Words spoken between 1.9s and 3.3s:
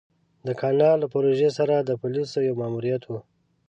پوليسو يو ماموريت و.